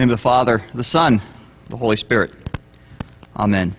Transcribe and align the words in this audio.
name 0.00 0.08
of 0.08 0.16
the 0.16 0.22
Father, 0.22 0.62
the 0.72 0.82
Son, 0.82 1.20
the 1.68 1.76
Holy 1.76 1.96
Spirit. 1.96 2.32
Amen. 3.36 3.76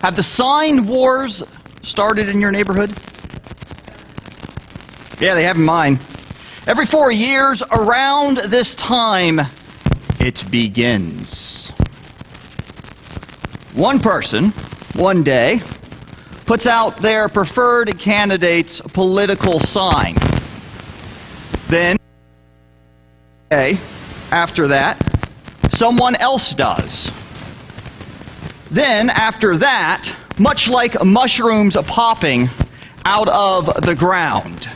Have 0.00 0.14
the 0.14 0.22
sign 0.22 0.86
wars 0.86 1.42
started 1.82 2.28
in 2.28 2.40
your 2.40 2.52
neighborhood? 2.52 2.90
Yeah, 5.20 5.34
they 5.34 5.42
have 5.42 5.56
in 5.56 5.64
mine. 5.64 5.98
Every 6.68 6.86
four 6.86 7.10
years, 7.10 7.60
around 7.72 8.36
this 8.36 8.76
time, 8.76 9.40
it 10.20 10.44
begins. 10.48 11.70
One 13.74 13.98
person, 13.98 14.50
one 14.94 15.24
day, 15.24 15.60
puts 16.46 16.68
out 16.68 16.98
their 16.98 17.28
preferred 17.28 17.98
candidate's 17.98 18.80
political 18.80 19.58
sign. 19.58 20.14
Then, 21.66 21.96
after 23.52 24.68
that, 24.68 24.96
someone 25.74 26.16
else 26.16 26.54
does. 26.54 27.12
Then, 28.70 29.10
after 29.10 29.58
that, 29.58 30.10
much 30.38 30.70
like 30.70 31.04
mushrooms 31.04 31.76
popping 31.86 32.48
out 33.04 33.28
of 33.28 33.66
the 33.82 33.94
ground, 33.94 34.70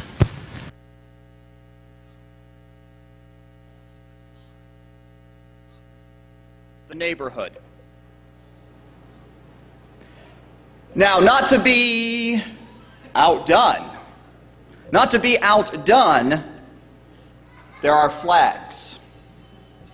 the 6.89 6.95
neighborhood. 6.95 7.57
Now, 10.95 11.19
not 11.19 11.49
to 11.49 11.59
be 11.59 12.43
outdone, 13.15 13.89
not 14.93 15.11
to 15.13 15.19
be 15.19 15.39
outdone, 15.41 16.45
there 17.87 17.95
are 17.95 18.11
flags. 18.11 18.99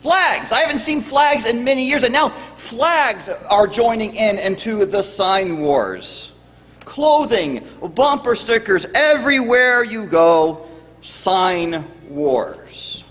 Flags! 0.01 0.51
I 0.51 0.61
haven't 0.61 0.79
seen 0.79 1.03
flags 1.03 1.45
in 1.45 1.63
many 1.63 1.87
years, 1.87 2.05
and 2.05 2.13
now 2.15 2.31
flags 2.31 3.29
are 3.29 3.67
joining 3.67 4.17
in 4.17 4.39
into 4.39 4.87
the 4.87 5.03
sign 5.03 5.59
wars. 5.59 6.41
Clothing, 6.87 7.63
bumper 7.95 8.35
stickers, 8.35 8.87
everywhere 8.95 9.85
you 9.85 10.07
go, 10.07 10.67
sign 11.03 11.85
wars. 12.09 13.05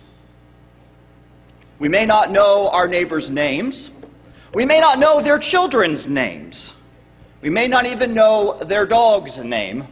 We 1.78 1.88
may 1.88 2.08
not 2.08 2.32
know 2.32 2.68
our 2.74 2.88
neighbors' 2.88 3.30
names. 3.30 3.92
We 4.56 4.66
may 4.66 4.80
not 4.80 4.98
know 4.98 5.22
their 5.22 5.38
children's 5.38 6.08
names. 6.08 6.74
We 7.44 7.52
may 7.52 7.68
not 7.68 7.86
even 7.86 8.16
know 8.16 8.58
their 8.64 8.88
dog's 8.88 9.44
name, 9.44 9.88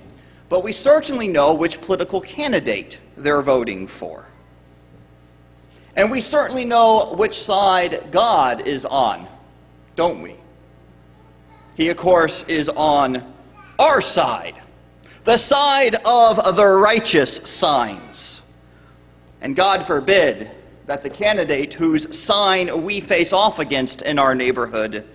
but 0.50 0.64
we 0.64 0.72
certainly 0.72 1.28
know 1.28 1.54
which 1.54 1.80
political 1.80 2.22
candidate 2.22 2.98
they're 3.16 3.44
voting 3.44 3.86
for. 3.86 4.26
And 6.00 6.10
we 6.10 6.22
certainly 6.22 6.64
know 6.64 7.14
which 7.14 7.38
side 7.38 8.06
God 8.10 8.66
is 8.66 8.86
on, 8.86 9.28
don't 9.98 10.22
we? 10.22 10.36
He, 11.76 11.90
of 11.90 11.98
course, 11.98 12.44
is 12.48 12.70
on 12.70 13.34
our 13.78 14.00
side, 14.00 14.56
the 15.26 15.36
side 15.36 15.96
of 16.06 16.56
the 16.56 16.66
righteous 16.66 17.36
signs. 17.36 18.50
And 19.42 19.58
God 19.58 19.86
forbid 19.86 20.50
that 20.86 21.04
the 21.04 21.10
candidate 21.10 21.74
whose 21.74 22.18
sign 22.18 22.84
we 22.84 23.02
face 23.02 23.34
off 23.34 23.60
against 23.60 24.02
in 24.02 24.20
our 24.20 24.34
neighborhood 24.34 25.06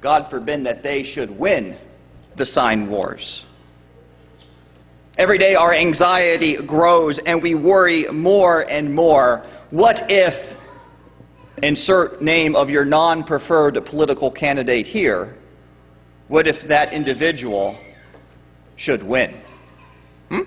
God 0.00 0.30
forbid 0.30 0.64
that 0.64 0.82
they 0.82 1.02
should 1.02 1.36
win 1.36 1.76
the 2.36 2.46
sign 2.46 2.88
wars. 2.88 3.44
Every 5.18 5.36
day 5.36 5.54
our 5.56 5.72
anxiety 5.72 6.56
grows 6.56 7.18
and 7.18 7.42
we 7.42 7.54
worry 7.54 8.06
more 8.06 8.64
and 8.70 8.94
more. 8.94 9.44
What 9.70 10.06
if, 10.08 10.68
insert 11.60 12.22
name 12.22 12.54
of 12.54 12.70
your 12.70 12.84
non 12.84 13.24
preferred 13.24 13.84
political 13.84 14.30
candidate 14.30 14.86
here, 14.86 15.36
what 16.28 16.46
if 16.46 16.62
that 16.68 16.92
individual 16.92 17.76
should 18.76 19.02
win? 19.02 19.34
Hmm? 20.28 20.42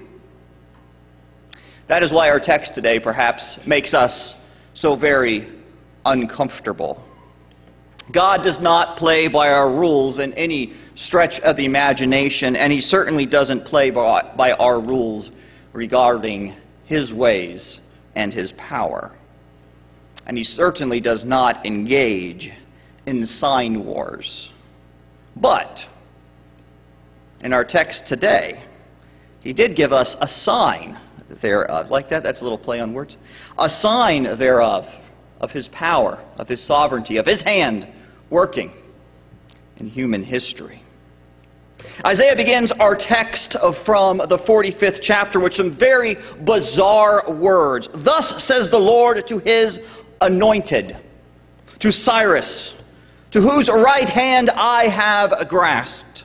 That 1.87 2.01
is 2.01 2.13
why 2.13 2.29
our 2.29 2.39
text 2.39 2.75
today 2.75 2.99
perhaps 2.99 3.67
makes 3.67 3.93
us 3.93 4.41
so 4.73 4.95
very 4.95 5.47
uncomfortable. 6.05 7.03
God 8.13 8.41
does 8.41 8.61
not 8.61 8.95
play 8.95 9.27
by 9.27 9.51
our 9.51 9.69
rules 9.69 10.19
in 10.19 10.33
any 10.35 10.71
stretch 10.95 11.41
of 11.41 11.57
the 11.57 11.65
imagination, 11.65 12.55
and 12.55 12.71
He 12.71 12.79
certainly 12.79 13.25
doesn't 13.25 13.65
play 13.65 13.89
by, 13.89 14.21
by 14.37 14.53
our 14.53 14.79
rules 14.79 15.29
regarding 15.73 16.55
His 16.85 17.13
ways 17.13 17.81
and 18.19 18.33
His 18.33 18.51
power. 18.51 19.11
And 20.27 20.37
He 20.37 20.43
certainly 20.43 20.99
does 20.99 21.23
not 21.23 21.65
engage 21.65 22.51
in 23.05 23.25
sign 23.25 23.85
wars. 23.85 24.51
But, 25.37 25.87
in 27.41 27.53
our 27.53 27.63
text 27.63 28.07
today, 28.07 28.61
He 29.41 29.53
did 29.53 29.73
give 29.73 29.93
us 29.93 30.17
a 30.19 30.27
sign 30.27 30.97
thereof. 31.29 31.89
Like 31.89 32.09
that? 32.09 32.21
That's 32.23 32.41
a 32.41 32.43
little 32.43 32.57
play 32.57 32.81
on 32.81 32.93
words. 32.93 33.15
A 33.57 33.69
sign 33.69 34.23
thereof, 34.23 35.09
of 35.39 35.53
His 35.53 35.69
power, 35.69 36.19
of 36.37 36.49
His 36.49 36.61
sovereignty, 36.61 37.15
of 37.15 37.25
His 37.25 37.43
hand 37.43 37.87
working 38.29 38.73
in 39.77 39.87
human 39.87 40.23
history. 40.23 40.81
Isaiah 42.05 42.35
begins 42.35 42.71
our 42.71 42.95
text 42.95 43.57
from 43.73 44.17
the 44.17 44.37
45th 44.37 44.99
chapter 45.01 45.39
with 45.39 45.53
some 45.53 45.69
very 45.69 46.17
bizarre 46.43 47.29
words. 47.29 47.89
Thus 47.93 48.41
says 48.43 48.69
the 48.69 48.79
Lord 48.79 49.27
to 49.27 49.39
his 49.39 49.85
anointed, 50.21 50.95
to 51.79 51.91
Cyrus, 51.91 52.75
to 53.31 53.41
whose 53.41 53.69
right 53.69 54.09
hand 54.09 54.49
I 54.49 54.85
have 54.85 55.49
grasped. 55.49 56.23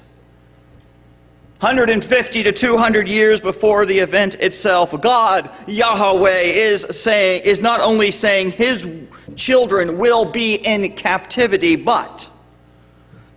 150 1.60 2.42
to 2.42 2.52
200 2.52 3.08
years 3.08 3.40
before 3.40 3.86
the 3.86 3.98
event 3.98 4.34
itself, 4.36 5.00
God, 5.00 5.48
Yahweh, 5.66 6.42
is 6.42 6.86
saying, 6.90 7.42
is 7.44 7.60
not 7.60 7.80
only 7.80 8.10
saying 8.10 8.52
his 8.52 9.08
children 9.34 9.98
will 9.98 10.24
be 10.30 10.56
in 10.56 10.92
captivity, 10.92 11.74
but 11.76 12.28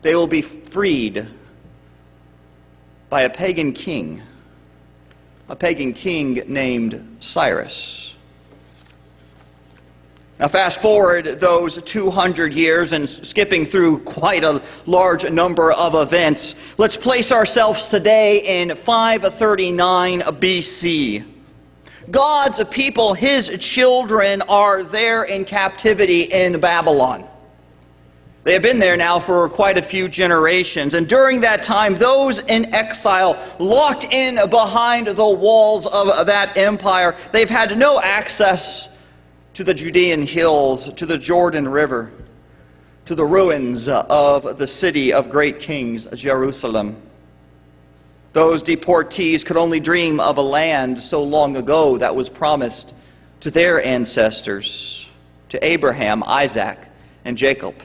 they 0.01 0.16
will 0.16 0.27
be 0.27 0.41
freed 0.41 1.27
by 3.09 3.22
a 3.23 3.29
pagan 3.29 3.73
king, 3.73 4.22
a 5.50 5.56
pagan 5.56 5.94
king 5.94 6.41
named 6.47 7.18
Cyrus. 7.19 8.16
Now, 10.40 10.47
fast 10.47 10.81
forward 10.81 11.40
those 11.40 11.81
200 11.81 12.53
years 12.53 12.94
and 12.94 13.09
skipping 13.09 13.66
through 13.66 14.00
quite 14.00 14.44
a 14.44 14.62
large 14.85 15.28
number 15.28 15.72
of 15.72 15.95
events, 15.95 16.53
let's 16.78 16.95
place 16.95 17.31
ourselves 17.31 17.90
today 17.90 18.62
in 18.62 18.75
539 18.75 20.22
BC. 20.22 21.25
God's 22.12 22.63
people, 22.66 23.16
his 23.16 23.57
children, 23.59 24.44
are 24.44 24.84
there 24.84 25.24
in 25.24 25.44
captivity 25.44 26.22
in 26.22 26.59
Babylon. 26.59 27.28
They 28.47 28.53
have 28.53 28.61
been 28.61 28.79
there 28.79 28.95
now 28.95 29.19
for 29.19 29.49
quite 29.49 29.77
a 29.77 29.81
few 29.81 30.07
generations. 30.07 30.93
And 30.93 31.05
during 31.05 31.41
that 31.41 31.63
time, 31.63 31.97
those 31.97 32.39
in 32.39 32.73
exile, 32.73 33.37
locked 33.59 34.05
in 34.05 34.39
behind 34.49 35.07
the 35.07 35.29
walls 35.29 35.85
of 35.85 36.27
that 36.27 36.55
empire, 36.55 37.17
they've 37.33 37.49
had 37.49 37.77
no 37.77 37.99
access 37.99 39.05
to 39.55 39.65
the 39.65 39.73
Judean 39.73 40.25
hills, 40.25 40.93
to 40.93 41.05
the 41.05 41.17
Jordan 41.17 41.67
River, 41.67 42.09
to 43.07 43.15
the 43.15 43.25
ruins 43.25 43.89
of 43.89 44.57
the 44.57 44.65
city 44.65 45.11
of 45.11 45.29
great 45.29 45.59
kings, 45.59 46.05
Jerusalem. 46.15 46.95
Those 48.31 48.63
deportees 48.63 49.45
could 49.45 49.57
only 49.57 49.81
dream 49.81 50.21
of 50.21 50.38
a 50.38 50.41
land 50.41 51.01
so 51.01 51.21
long 51.21 51.57
ago 51.57 51.97
that 51.97 52.15
was 52.15 52.29
promised 52.29 52.95
to 53.41 53.51
their 53.51 53.83
ancestors, 53.83 55.09
to 55.50 55.61
Abraham, 55.65 56.23
Isaac, 56.23 56.77
and 57.25 57.38
Jacob. 57.38 57.75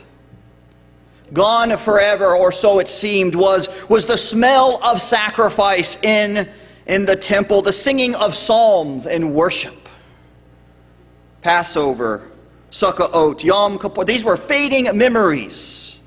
Gone 1.33 1.77
forever, 1.77 2.37
or 2.37 2.53
so 2.53 2.79
it 2.79 2.89
seemed, 2.89 3.35
was, 3.35 3.69
was 3.89 4.07
the 4.07 4.17
smell 4.17 4.81
of 4.85 5.01
sacrifice 5.01 6.03
in, 6.03 6.49
in 6.87 7.07
the 7.07 7.17
temple, 7.17 7.63
the 7.63 7.73
singing 7.73 8.15
of 8.15 8.35
psalms 8.35 9.07
and 9.07 9.35
worship. 9.35 9.89
Passover, 11.41 12.31
Sukkot, 12.71 13.43
Yom 13.43 13.79
Kippur, 13.79 14.05
these 14.05 14.25
were 14.25 14.37
fading 14.37 14.97
memories 14.97 16.01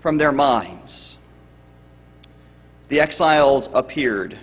from 0.00 0.18
their 0.18 0.32
minds 0.32 1.16
the 2.88 3.00
exiles 3.00 3.68
appeared, 3.74 4.36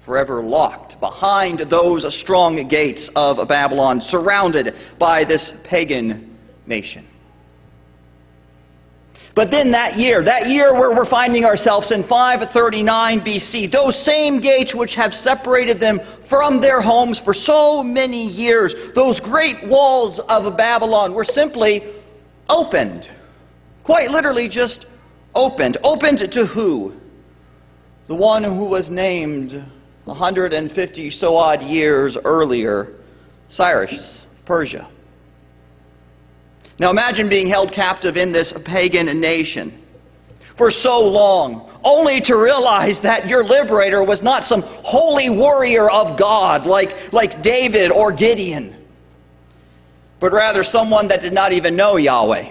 forever 0.00 0.42
locked 0.42 0.98
behind 1.00 1.60
those 1.60 2.14
strong 2.14 2.66
gates 2.68 3.08
of 3.10 3.46
Babylon, 3.46 4.00
surrounded 4.00 4.74
by 4.98 5.24
this 5.24 5.60
pagan 5.64 6.36
nation. 6.66 7.04
But 9.38 9.52
then 9.52 9.70
that 9.70 9.96
year, 9.96 10.20
that 10.24 10.48
year 10.48 10.74
where 10.74 10.90
we're 10.90 11.04
finding 11.04 11.44
ourselves 11.44 11.92
in 11.92 12.02
539 12.02 13.20
BC, 13.20 13.70
those 13.70 13.96
same 13.96 14.40
gates 14.40 14.74
which 14.74 14.96
have 14.96 15.14
separated 15.14 15.78
them 15.78 16.00
from 16.00 16.60
their 16.60 16.80
homes 16.80 17.20
for 17.20 17.32
so 17.32 17.84
many 17.84 18.26
years, 18.26 18.74
those 18.94 19.20
great 19.20 19.64
walls 19.64 20.18
of 20.18 20.56
Babylon 20.56 21.14
were 21.14 21.22
simply 21.22 21.84
opened. 22.50 23.12
Quite 23.84 24.10
literally, 24.10 24.48
just 24.48 24.86
opened. 25.36 25.76
Opened 25.84 26.32
to 26.32 26.44
who? 26.44 26.92
The 28.08 28.16
one 28.16 28.42
who 28.42 28.64
was 28.64 28.90
named 28.90 29.52
150 30.06 31.10
so 31.10 31.36
odd 31.36 31.62
years 31.62 32.16
earlier, 32.16 32.92
Cyrus 33.48 34.24
of 34.24 34.44
Persia. 34.44 34.88
Now 36.78 36.90
imagine 36.90 37.28
being 37.28 37.48
held 37.48 37.72
captive 37.72 38.16
in 38.16 38.32
this 38.32 38.52
pagan 38.52 39.06
nation 39.20 39.72
for 40.54 40.70
so 40.70 41.08
long, 41.08 41.70
only 41.84 42.20
to 42.22 42.36
realize 42.36 43.00
that 43.02 43.28
your 43.28 43.44
liberator 43.44 44.02
was 44.02 44.22
not 44.22 44.44
some 44.44 44.62
holy 44.64 45.30
warrior 45.30 45.90
of 45.90 46.16
God 46.16 46.66
like, 46.66 47.12
like 47.12 47.42
David 47.42 47.90
or 47.90 48.10
Gideon, 48.12 48.74
but 50.20 50.32
rather 50.32 50.64
someone 50.64 51.08
that 51.08 51.20
did 51.20 51.32
not 51.32 51.52
even 51.52 51.76
know 51.76 51.96
Yahweh, 51.96 52.50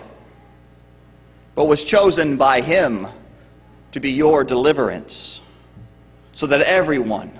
but 1.55 1.65
was 1.65 1.83
chosen 1.83 2.37
by 2.37 2.61
Him 2.61 3.07
to 3.91 3.99
be 3.99 4.11
your 4.11 4.43
deliverance, 4.43 5.41
so 6.33 6.47
that 6.47 6.61
everyone 6.61 7.31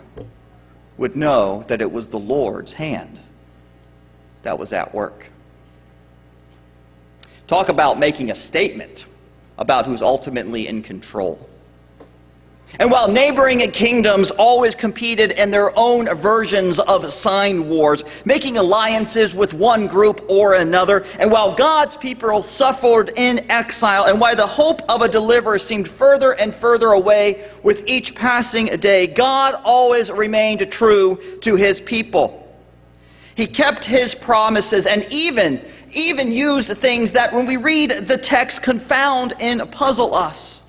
would 0.98 1.16
know 1.16 1.64
that 1.68 1.82
it 1.82 1.92
was 1.92 2.10
the 2.10 2.20
Lord's 2.20 2.74
hand 2.74 3.20
that 4.44 4.58
was 4.58 4.74
at 4.74 4.94
work. 4.94 5.30
Talk 7.48 7.70
about 7.70 7.98
making 7.98 8.30
a 8.30 8.36
statement 8.36 9.06
about 9.58 9.86
who's 9.86 10.02
ultimately 10.02 10.68
in 10.68 10.84
control. 10.84 11.50
And 12.80 12.92
while 12.92 13.10
neighboring 13.10 13.60
kingdoms 13.72 14.30
always 14.32 14.76
competed 14.76 15.32
in 15.32 15.52
their 15.52 15.72
own 15.80 16.14
versions 16.16 16.80
of 16.80 17.10
sign 17.10 17.70
wars, 17.70 18.04
making 18.26 18.58
alliances 18.58 19.34
with 19.34 19.54
one 19.54 19.88
group 19.88 20.26
or 20.28 20.54
another, 20.54 21.06
and 21.20 21.32
while 21.32 21.56
God's 21.56 21.96
people 21.96 22.44
suffered 22.44 23.12
in 23.16 23.50
exile, 23.50 24.06
and 24.06 24.20
while 24.20 24.36
the 24.36 24.46
hope 24.46 24.82
of 24.90 25.02
a 25.02 25.08
deliverer 25.08 25.58
seemed 25.58 25.88
further 25.88 26.34
and 26.34 26.54
further 26.54 26.88
away 26.88 27.46
with 27.64 27.88
each 27.88 28.14
passing 28.14 28.66
day, 28.78 29.08
God 29.08 29.56
always 29.64 30.12
remained 30.12 30.70
true 30.70 31.20
to 31.42 31.56
his 31.56 31.80
people. 31.80 32.44
He 33.36 33.48
kept 33.48 33.86
his 33.86 34.14
promises 34.14 34.86
and 34.86 35.06
even 35.10 35.62
even 35.92 36.32
used 36.32 36.70
things 36.70 37.14
that, 37.14 37.34
when 37.34 37.46
we 37.46 37.58
read 37.58 37.92
the 37.92 38.18
text, 38.18 38.64
confound 38.64 39.34
and 39.40 39.72
puzzle 39.72 40.14
us. 40.14 40.64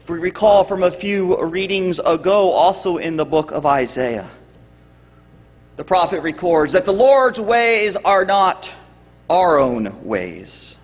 If 0.00 0.10
we 0.10 0.18
recall 0.18 0.64
from 0.64 0.82
a 0.82 0.90
few 0.90 1.40
readings 1.44 1.98
ago, 1.98 2.50
also 2.50 2.96
in 2.96 3.16
the 3.16 3.26
book 3.26 3.50
of 3.50 3.66
Isaiah, 3.66 4.28
the 5.76 5.84
prophet 5.84 6.22
records 6.22 6.72
that 6.72 6.84
the 6.84 6.92
Lord's 6.92 7.38
ways 7.38 7.94
are 7.96 8.24
not 8.24 8.72
our 9.28 9.58
own 9.58 10.04
ways. 10.04 10.76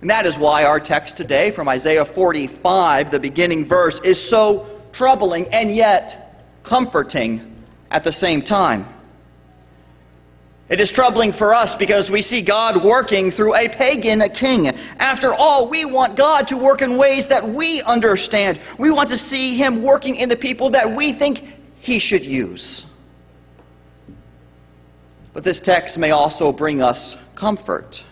And 0.00 0.10
that 0.10 0.26
is 0.26 0.38
why 0.38 0.64
our 0.64 0.80
text 0.80 1.16
today 1.16 1.50
from 1.50 1.68
Isaiah 1.68 2.04
45, 2.04 3.10
the 3.10 3.20
beginning 3.20 3.64
verse, 3.64 4.00
is 4.00 4.22
so 4.22 4.66
troubling 4.92 5.46
and 5.52 5.70
yet 5.74 6.42
comforting 6.62 7.54
at 7.90 8.02
the 8.02 8.12
same 8.12 8.42
time. 8.42 8.88
It 10.68 10.80
is 10.80 10.90
troubling 10.90 11.30
for 11.30 11.54
us 11.54 11.76
because 11.76 12.10
we 12.10 12.22
see 12.22 12.42
God 12.42 12.82
working 12.82 13.30
through 13.30 13.54
a 13.54 13.68
pagan 13.68 14.20
king. 14.30 14.68
After 14.98 15.32
all, 15.32 15.68
we 15.68 15.84
want 15.84 16.16
God 16.16 16.48
to 16.48 16.56
work 16.56 16.82
in 16.82 16.96
ways 16.96 17.28
that 17.28 17.48
we 17.48 17.82
understand. 17.82 18.58
We 18.76 18.90
want 18.90 19.10
to 19.10 19.16
see 19.16 19.56
Him 19.56 19.82
working 19.82 20.16
in 20.16 20.28
the 20.28 20.36
people 20.36 20.70
that 20.70 20.90
we 20.90 21.12
think 21.12 21.44
He 21.78 22.00
should 22.00 22.24
use. 22.24 22.92
But 25.32 25.44
this 25.44 25.60
text 25.60 25.98
may 25.98 26.10
also 26.10 26.50
bring 26.50 26.82
us 26.82 27.16
comfort, 27.36 28.02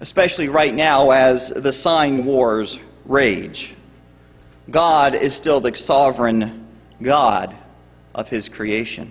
especially 0.00 0.48
right 0.48 0.74
now 0.74 1.10
as 1.10 1.48
the 1.48 1.72
sign 1.72 2.24
wars 2.24 2.80
rage. 3.04 3.74
God 4.70 5.14
is 5.14 5.34
still 5.34 5.60
the 5.60 5.74
sovereign 5.74 6.66
God 7.02 7.54
of 8.14 8.30
His 8.30 8.48
creation. 8.48 9.10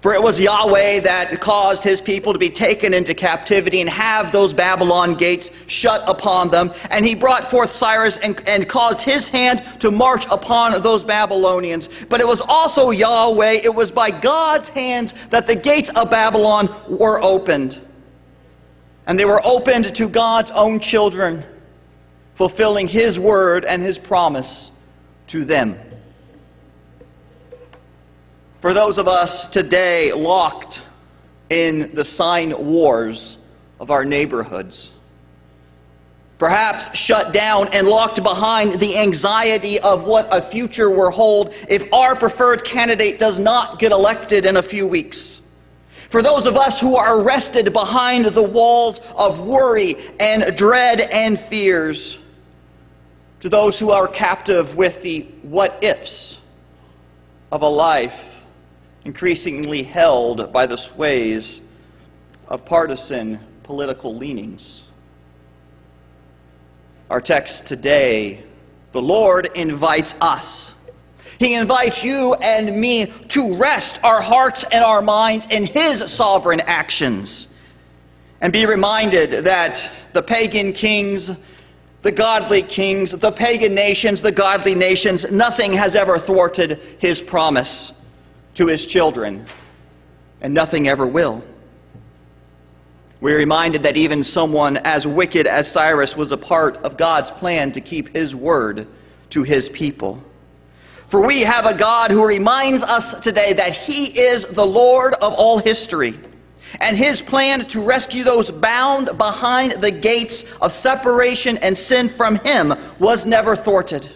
For 0.00 0.14
it 0.14 0.22
was 0.22 0.38
Yahweh 0.38 1.00
that 1.00 1.40
caused 1.40 1.82
his 1.82 2.00
people 2.00 2.32
to 2.32 2.38
be 2.38 2.50
taken 2.50 2.94
into 2.94 3.14
captivity 3.14 3.80
and 3.80 3.90
have 3.90 4.30
those 4.30 4.54
Babylon 4.54 5.16
gates 5.16 5.50
shut 5.66 6.02
upon 6.06 6.50
them. 6.50 6.72
And 6.90 7.04
he 7.04 7.16
brought 7.16 7.50
forth 7.50 7.70
Cyrus 7.70 8.16
and, 8.16 8.40
and 8.46 8.68
caused 8.68 9.02
his 9.02 9.28
hand 9.28 9.62
to 9.80 9.90
march 9.90 10.24
upon 10.30 10.80
those 10.82 11.02
Babylonians. 11.02 11.88
But 12.08 12.20
it 12.20 12.28
was 12.28 12.40
also 12.40 12.90
Yahweh, 12.90 13.60
it 13.64 13.74
was 13.74 13.90
by 13.90 14.12
God's 14.12 14.68
hands 14.68 15.14
that 15.30 15.48
the 15.48 15.56
gates 15.56 15.88
of 15.90 16.10
Babylon 16.10 16.68
were 16.88 17.20
opened. 17.20 17.80
And 19.08 19.18
they 19.18 19.24
were 19.24 19.44
opened 19.44 19.96
to 19.96 20.08
God's 20.08 20.52
own 20.52 20.78
children, 20.78 21.42
fulfilling 22.36 22.86
his 22.86 23.18
word 23.18 23.64
and 23.64 23.82
his 23.82 23.98
promise 23.98 24.70
to 25.28 25.44
them. 25.44 25.76
For 28.60 28.74
those 28.74 28.98
of 28.98 29.06
us 29.06 29.46
today 29.46 30.12
locked 30.12 30.82
in 31.48 31.94
the 31.94 32.04
sign 32.04 32.66
wars 32.66 33.38
of 33.78 33.92
our 33.92 34.04
neighborhoods, 34.04 34.92
perhaps 36.38 36.96
shut 36.98 37.32
down 37.32 37.68
and 37.72 37.86
locked 37.86 38.20
behind 38.20 38.80
the 38.80 38.98
anxiety 38.98 39.78
of 39.78 40.02
what 40.04 40.26
a 40.32 40.42
future 40.42 40.90
will 40.90 41.12
hold 41.12 41.54
if 41.68 41.92
our 41.92 42.16
preferred 42.16 42.64
candidate 42.64 43.20
does 43.20 43.38
not 43.38 43.78
get 43.78 43.92
elected 43.92 44.44
in 44.44 44.56
a 44.56 44.62
few 44.62 44.88
weeks. 44.88 45.48
For 46.08 46.20
those 46.20 46.44
of 46.46 46.56
us 46.56 46.80
who 46.80 46.96
are 46.96 47.20
arrested 47.20 47.72
behind 47.72 48.26
the 48.26 48.42
walls 48.42 49.00
of 49.16 49.46
worry 49.46 49.94
and 50.18 50.56
dread 50.56 51.00
and 51.00 51.38
fears, 51.38 52.18
to 53.38 53.48
those 53.48 53.78
who 53.78 53.92
are 53.92 54.08
captive 54.08 54.74
with 54.74 55.00
the 55.02 55.20
what 55.42 55.78
ifs 55.80 56.44
of 57.52 57.62
a 57.62 57.68
life 57.68 58.37
increasingly 59.04 59.82
held 59.82 60.52
by 60.52 60.66
the 60.66 60.76
sways 60.76 61.60
of 62.48 62.64
partisan 62.64 63.38
political 63.62 64.14
leanings. 64.14 64.90
Our 67.10 67.20
text 67.20 67.66
today, 67.66 68.42
the 68.92 69.02
Lord 69.02 69.50
invites 69.54 70.14
us. 70.20 70.74
He 71.38 71.54
invites 71.54 72.02
you 72.02 72.34
and 72.34 72.80
me 72.80 73.06
to 73.28 73.56
rest 73.56 74.02
our 74.04 74.20
hearts 74.20 74.64
and 74.64 74.84
our 74.84 75.00
minds 75.00 75.46
in 75.50 75.64
His 75.64 76.10
sovereign 76.10 76.60
actions 76.60 77.54
and 78.40 78.52
be 78.52 78.66
reminded 78.66 79.44
that 79.44 79.90
the 80.12 80.22
pagan 80.22 80.72
kings, 80.72 81.44
the 82.02 82.12
godly 82.12 82.62
kings, 82.62 83.12
the 83.12 83.32
pagan 83.32 83.74
nations, 83.74 84.20
the 84.20 84.32
godly 84.32 84.74
nations, 84.74 85.30
nothing 85.30 85.72
has 85.72 85.96
ever 85.96 86.18
thwarted 86.18 86.80
His 86.98 87.20
promise 87.20 87.97
to 88.58 88.66
his 88.66 88.88
children, 88.88 89.46
and 90.40 90.52
nothing 90.52 90.88
ever 90.88 91.06
will. 91.06 91.44
We're 93.20 93.38
reminded 93.38 93.84
that 93.84 93.96
even 93.96 94.24
someone 94.24 94.78
as 94.78 95.06
wicked 95.06 95.46
as 95.46 95.70
Cyrus 95.70 96.16
was 96.16 96.32
a 96.32 96.36
part 96.36 96.76
of 96.78 96.96
God's 96.96 97.30
plan 97.30 97.70
to 97.72 97.80
keep 97.80 98.08
his 98.08 98.34
word 98.34 98.88
to 99.30 99.44
his 99.44 99.68
people. 99.68 100.20
For 101.06 101.24
we 101.24 101.42
have 101.42 101.66
a 101.66 101.78
God 101.78 102.10
who 102.10 102.26
reminds 102.26 102.82
us 102.82 103.20
today 103.20 103.52
that 103.52 103.74
he 103.74 104.06
is 104.06 104.44
the 104.46 104.66
Lord 104.66 105.14
of 105.14 105.34
all 105.34 105.58
history. 105.58 106.14
And 106.80 106.96
his 106.96 107.22
plan 107.22 107.64
to 107.68 107.80
rescue 107.80 108.24
those 108.24 108.50
bound 108.50 109.16
behind 109.16 109.80
the 109.80 109.92
gates 109.92 110.52
of 110.56 110.72
separation 110.72 111.58
and 111.58 111.78
sin 111.78 112.08
from 112.08 112.34
him 112.40 112.74
was 112.98 113.24
never 113.24 113.54
thwarted. 113.54 114.10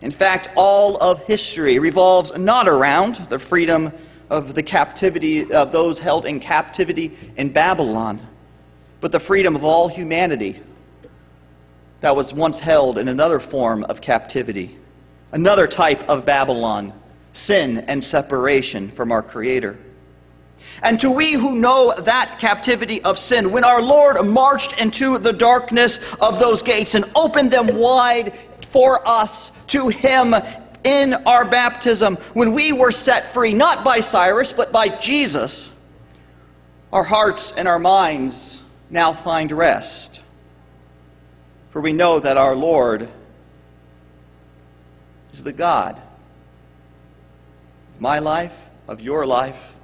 In 0.00 0.10
fact, 0.10 0.48
all 0.56 0.96
of 0.96 1.24
history 1.24 1.78
revolves 1.78 2.36
not 2.36 2.68
around 2.68 3.16
the 3.28 3.38
freedom 3.38 3.92
of 4.30 4.54
the 4.54 4.62
captivity 4.62 5.52
of 5.52 5.72
those 5.72 5.98
held 5.98 6.24
in 6.24 6.40
captivity 6.40 7.16
in 7.36 7.50
Babylon, 7.50 8.20
but 9.00 9.12
the 9.12 9.20
freedom 9.20 9.56
of 9.56 9.64
all 9.64 9.88
humanity 9.88 10.60
that 12.00 12.16
was 12.16 12.32
once 12.32 12.60
held 12.60 12.96
in 12.96 13.08
another 13.08 13.38
form 13.38 13.84
of 13.84 14.00
captivity, 14.00 14.78
another 15.32 15.66
type 15.66 16.08
of 16.08 16.24
Babylon, 16.24 16.92
sin 17.32 17.78
and 17.86 18.02
separation 18.02 18.90
from 18.90 19.12
our 19.12 19.22
Creator. 19.22 19.78
And 20.82 20.98
to 21.00 21.10
we 21.10 21.34
who 21.34 21.56
know 21.56 21.94
that 22.00 22.38
captivity 22.38 23.02
of 23.02 23.18
sin, 23.18 23.52
when 23.52 23.64
our 23.64 23.82
Lord 23.82 24.24
marched 24.26 24.80
into 24.80 25.18
the 25.18 25.32
darkness 25.32 25.98
of 26.22 26.38
those 26.38 26.62
gates 26.62 26.94
and 26.94 27.04
opened 27.14 27.50
them 27.50 27.76
wide 27.76 28.32
for 28.70 29.06
us 29.06 29.50
to 29.68 29.88
Him 29.88 30.34
in 30.84 31.14
our 31.26 31.44
baptism 31.44 32.16
when 32.34 32.52
we 32.52 32.72
were 32.72 32.92
set 32.92 33.32
free, 33.32 33.52
not 33.52 33.84
by 33.84 34.00
Cyrus, 34.00 34.52
but 34.52 34.72
by 34.72 34.88
Jesus. 34.88 35.76
Our 36.92 37.04
hearts 37.04 37.52
and 37.52 37.68
our 37.68 37.78
minds 37.78 38.62
now 38.88 39.12
find 39.12 39.52
rest. 39.52 40.20
For 41.70 41.80
we 41.80 41.92
know 41.92 42.18
that 42.18 42.36
our 42.36 42.56
Lord 42.56 43.08
is 45.32 45.42
the 45.42 45.52
God 45.52 46.00
of 47.94 48.00
my 48.00 48.18
life, 48.18 48.70
of 48.88 49.00
your 49.00 49.26
life, 49.26 49.76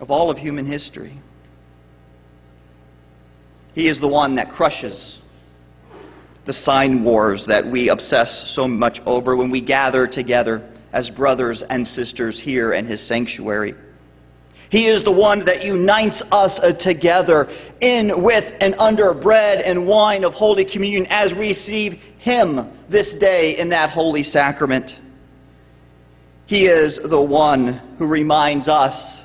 of 0.00 0.10
all 0.10 0.30
of 0.30 0.38
human 0.38 0.64
history. 0.64 1.18
He 3.74 3.86
is 3.86 4.00
the 4.00 4.08
one 4.08 4.36
that 4.36 4.50
crushes 4.50 5.22
the 6.44 6.52
sign 6.52 7.04
wars 7.04 7.46
that 7.46 7.66
we 7.66 7.88
obsess 7.88 8.50
so 8.50 8.66
much 8.66 9.00
over 9.06 9.36
when 9.36 9.50
we 9.50 9.60
gather 9.60 10.06
together 10.06 10.62
as 10.92 11.10
brothers 11.10 11.62
and 11.62 11.86
sisters 11.86 12.40
here 12.40 12.72
in 12.72 12.86
His 12.86 13.00
sanctuary. 13.00 13.74
He 14.70 14.86
is 14.86 15.02
the 15.02 15.10
one 15.10 15.40
that 15.46 15.64
unites 15.64 16.22
us 16.32 16.60
uh, 16.60 16.72
together 16.72 17.48
in, 17.80 18.22
with, 18.22 18.56
and 18.60 18.74
under 18.74 19.12
bread 19.12 19.62
and 19.64 19.86
wine 19.86 20.24
of 20.24 20.34
Holy 20.34 20.64
Communion 20.64 21.06
as 21.10 21.34
we 21.34 21.48
receive 21.48 22.02
Him 22.18 22.70
this 22.88 23.14
day 23.14 23.58
in 23.58 23.70
that 23.70 23.90
holy 23.90 24.22
sacrament. 24.22 24.98
He 26.46 26.66
is 26.66 26.98
the 26.98 27.20
one 27.20 27.80
who 27.98 28.06
reminds 28.06 28.68
us 28.68 29.24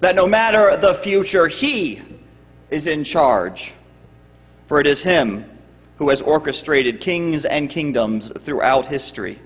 that 0.00 0.16
no 0.16 0.26
matter 0.26 0.76
the 0.76 0.94
future, 0.94 1.46
He 1.46 2.02
is 2.70 2.86
in 2.86 3.04
charge. 3.04 3.72
For 4.66 4.80
it 4.80 4.86
is 4.86 5.02
Him 5.02 5.44
who 5.98 6.08
has 6.08 6.20
orchestrated 6.20 7.00
kings 7.00 7.44
and 7.44 7.70
kingdoms 7.70 8.32
throughout 8.40 8.86
history, 8.86 9.38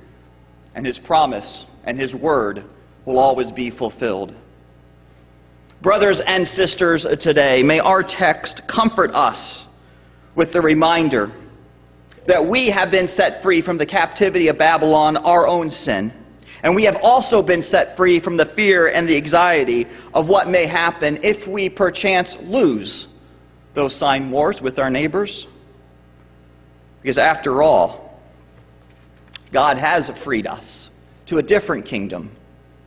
and 0.75 0.87
His 0.87 0.99
promise 0.99 1.67
and 1.85 1.99
His 1.99 2.15
word 2.15 2.65
will 3.05 3.19
always 3.19 3.53
be 3.53 3.71
fulfilled. 3.71 4.35
Brothers 5.81 6.21
and 6.21 6.47
sisters, 6.47 7.05
today, 7.05 7.63
may 7.63 7.79
our 7.79 8.03
text 8.03 8.67
comfort 8.67 9.13
us 9.15 9.67
with 10.35 10.53
the 10.53 10.61
reminder 10.61 11.31
that 12.27 12.45
we 12.45 12.69
have 12.69 12.91
been 12.91 13.09
set 13.09 13.43
free 13.43 13.61
from 13.61 13.79
the 13.79 13.87
captivity 13.87 14.49
of 14.49 14.59
Babylon, 14.59 15.17
our 15.17 15.47
own 15.47 15.71
sin. 15.71 16.13
And 16.63 16.75
we 16.75 16.85
have 16.85 16.99
also 17.03 17.43
been 17.43 17.63
set 17.63 17.97
free 17.97 18.19
from 18.19 18.37
the 18.37 18.45
fear 18.45 18.89
and 18.89 19.09
the 19.09 19.17
anxiety 19.17 19.87
of 20.13 20.29
what 20.29 20.49
may 20.49 20.67
happen 20.67 21.21
if 21.23 21.47
we 21.47 21.69
perchance 21.69 22.41
lose 22.43 23.17
those 23.75 23.95
sign 23.95 24.31
wars 24.31 24.61
with 24.61 24.79
our 24.79 24.91
neighbors. 24.91 25.47
Because 27.03 27.19
after 27.19 27.63
all, 27.63 28.21
God 29.53 29.79
has 29.79 30.09
freed 30.11 30.47
us 30.47 30.91
to 31.27 31.39
a 31.39 31.43
different 31.43 31.87
kingdom, 31.87 32.31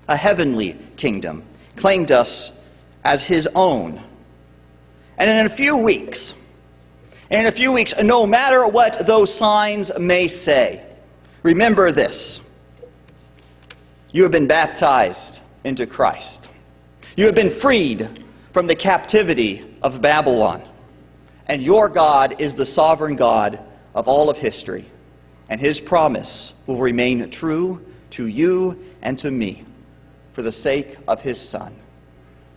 a 0.08 0.16
heavenly 0.16 0.78
kingdom, 0.98 1.44
claimed 1.76 2.12
us 2.12 2.58
as 3.04 3.26
his 3.26 3.48
own. 3.56 4.02
And 5.18 5.30
in 5.30 5.46
a 5.46 5.50
few 5.50 5.78
weeks, 5.78 6.36
in 7.30 7.46
a 7.46 7.52
few 7.52 7.72
weeks, 7.72 7.94
no 8.02 8.28
matter 8.28 8.68
what 8.68 9.06
those 9.08 9.34
signs 9.34 9.98
may 9.98 10.28
say, 10.28 10.86
remember 11.44 11.92
this. 11.92 12.48
You 14.12 14.24
have 14.24 14.32
been 14.32 14.48
baptized 14.48 15.42
into 15.64 15.88
Christ. 15.88 16.50
You 17.16 17.26
have 17.28 17.36
been 17.36 17.50
freed 17.50 18.26
from 18.52 18.68
the 18.68 18.76
captivity 18.76 19.66
of 19.82 20.02
Babylon. 20.02 20.62
And 21.48 21.62
your 21.62 21.88
God 21.88 22.42
is 22.42 22.56
the 22.56 22.66
sovereign 22.66 23.16
God 23.16 23.60
of 23.94 24.08
all 24.08 24.30
of 24.30 24.38
history. 24.38 24.86
And 25.50 25.60
his 25.60 25.82
promise 25.82 26.54
will 26.66 26.78
remain 26.78 27.30
true 27.30 27.86
to 28.12 28.26
you 28.26 28.84
and 29.02 29.18
to 29.20 29.32
me 29.32 29.64
for 30.34 30.42
the 30.42 30.52
sake 30.52 30.98
of 31.08 31.22
his 31.22 31.40
Son. 31.40 31.74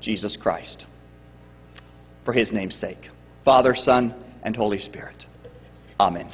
Jesus 0.00 0.36
Christ. 0.36 0.86
For 2.24 2.32
his 2.32 2.52
name's 2.52 2.76
sake. 2.76 3.10
Father, 3.44 3.74
Son, 3.74 4.14
and 4.42 4.54
Holy 4.54 4.78
Spirit. 4.78 5.26
Amen. 5.98 6.28